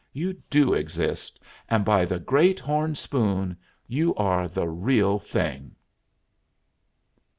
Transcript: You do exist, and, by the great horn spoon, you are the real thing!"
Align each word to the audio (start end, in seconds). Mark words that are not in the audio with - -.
You 0.13 0.33
do 0.49 0.73
exist, 0.73 1.39
and, 1.69 1.85
by 1.85 2.05
the 2.05 2.17
great 2.17 2.59
horn 2.59 2.95
spoon, 2.95 3.55
you 3.85 4.15
are 4.15 4.47
the 4.47 4.67
real 4.67 5.19
thing!" 5.19 5.75